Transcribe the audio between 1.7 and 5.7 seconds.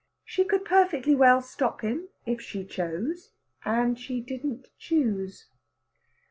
him if she chose, and she didn't choose.